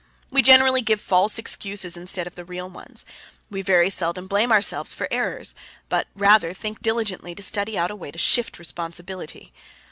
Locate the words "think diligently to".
6.55-7.43